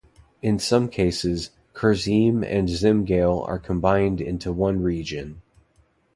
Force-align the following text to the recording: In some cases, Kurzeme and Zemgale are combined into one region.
In 0.41 0.57
some 0.57 0.89
cases, 0.89 1.51
Kurzeme 1.75 2.43
and 2.43 2.67
Zemgale 2.67 3.47
are 3.47 3.59
combined 3.59 4.19
into 4.19 4.51
one 4.51 4.81
region. 4.81 5.43